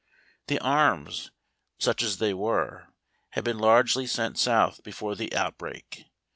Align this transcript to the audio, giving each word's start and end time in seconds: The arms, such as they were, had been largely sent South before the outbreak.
The 0.47 0.57
arms, 0.57 1.29
such 1.77 2.01
as 2.01 2.17
they 2.17 2.33
were, 2.33 2.87
had 3.33 3.43
been 3.43 3.59
largely 3.59 4.07
sent 4.07 4.39
South 4.39 4.81
before 4.81 5.13
the 5.15 5.31
outbreak. 5.35 6.05